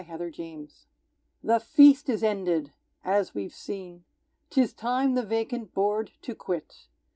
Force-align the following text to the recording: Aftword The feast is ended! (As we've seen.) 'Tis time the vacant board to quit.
Aftword 0.01 0.71
The 1.43 1.59
feast 1.59 2.09
is 2.09 2.23
ended! 2.23 2.71
(As 3.05 3.35
we've 3.35 3.53
seen.) 3.53 4.03
'Tis 4.49 4.73
time 4.73 5.13
the 5.13 5.21
vacant 5.21 5.75
board 5.75 6.09
to 6.23 6.33
quit. 6.33 6.87